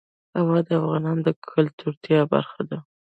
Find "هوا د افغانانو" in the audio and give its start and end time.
0.39-1.21